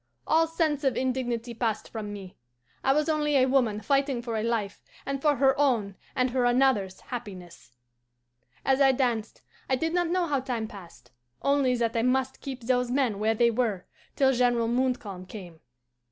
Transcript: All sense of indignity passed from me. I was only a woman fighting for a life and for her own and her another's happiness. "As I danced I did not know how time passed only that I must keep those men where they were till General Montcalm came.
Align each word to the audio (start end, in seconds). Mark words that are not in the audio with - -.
All 0.25 0.47
sense 0.47 0.83
of 0.83 0.97
indignity 0.97 1.53
passed 1.53 1.87
from 1.91 2.11
me. 2.11 2.35
I 2.83 2.91
was 2.91 3.07
only 3.07 3.35
a 3.37 3.45
woman 3.45 3.81
fighting 3.81 4.23
for 4.23 4.35
a 4.35 4.41
life 4.41 4.83
and 5.05 5.21
for 5.21 5.35
her 5.35 5.55
own 5.59 5.95
and 6.15 6.31
her 6.31 6.43
another's 6.45 7.01
happiness. 7.01 7.73
"As 8.65 8.81
I 8.81 8.93
danced 8.93 9.43
I 9.69 9.75
did 9.75 9.93
not 9.93 10.07
know 10.07 10.25
how 10.25 10.39
time 10.39 10.67
passed 10.67 11.11
only 11.43 11.75
that 11.75 11.95
I 11.95 12.01
must 12.01 12.41
keep 12.41 12.61
those 12.61 12.89
men 12.89 13.19
where 13.19 13.35
they 13.35 13.51
were 13.51 13.85
till 14.15 14.31
General 14.33 14.67
Montcalm 14.67 15.27
came. 15.27 15.59